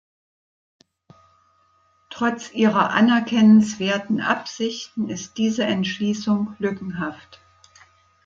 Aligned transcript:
Trotz 2.09 2.51
ihrer 2.53 2.89
anerkennenswerten 2.89 4.19
Absichten 4.19 5.09
ist 5.09 5.37
diese 5.37 5.63
Entschließung 5.63 6.55
lückenhaft. 6.57 7.39